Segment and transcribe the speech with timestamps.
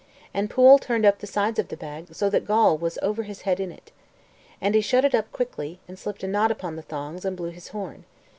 [0.33, 3.41] And Pwyll turned up the sides of the bag, so that Gawl was over his
[3.43, 3.91] head in it.
[4.59, 7.51] And he shut it up quickly, and slipped a knot upon the thongs, and blew
[7.51, 8.05] his horn.